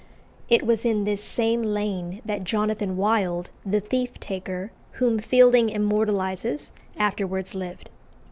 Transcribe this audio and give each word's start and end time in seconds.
It 0.49 0.63
was 0.65 0.83
in 0.83 1.03
this 1.03 1.23
same 1.23 1.61
lane 1.61 2.23
that 2.25 2.43
Jonathan 2.43 2.97
Wild, 2.97 3.51
the 3.63 3.79
thief 3.79 4.19
taker, 4.19 4.71
whom 4.93 5.19
Fielding 5.19 5.69
immortalises, 5.69 6.71
afterwards 6.97 7.53
lived. 7.53 7.91